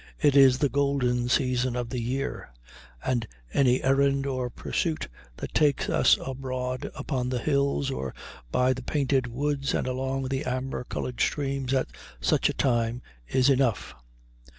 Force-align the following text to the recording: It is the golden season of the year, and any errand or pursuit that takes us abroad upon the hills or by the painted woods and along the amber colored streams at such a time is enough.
It 0.19 0.35
is 0.35 0.57
the 0.57 0.67
golden 0.67 1.29
season 1.29 1.75
of 1.75 1.91
the 1.91 2.01
year, 2.01 2.49
and 3.05 3.27
any 3.53 3.83
errand 3.83 4.25
or 4.25 4.49
pursuit 4.49 5.07
that 5.37 5.53
takes 5.53 5.89
us 5.89 6.17
abroad 6.25 6.89
upon 6.95 7.29
the 7.29 7.37
hills 7.37 7.91
or 7.91 8.15
by 8.51 8.73
the 8.73 8.81
painted 8.81 9.27
woods 9.27 9.75
and 9.75 9.85
along 9.85 10.29
the 10.29 10.43
amber 10.43 10.83
colored 10.85 11.21
streams 11.21 11.71
at 11.71 11.89
such 12.19 12.49
a 12.49 12.53
time 12.53 13.03
is 13.27 13.47
enough. 13.47 13.93